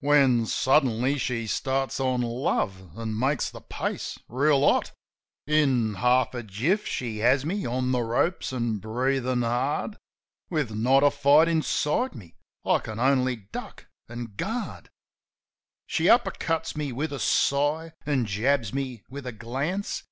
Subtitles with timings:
[0.00, 4.90] When suddenly she starts on "Love," an' makes the pace reel hot.
[5.46, 9.96] In half a jiff she has me on the ropes, an' breathin' hard.
[10.50, 12.34] With not a fight inside me—
[12.66, 14.90] I can only duck an' guard.
[15.86, 20.02] She uppercuts me with a sigh, an' jabs me with a glance.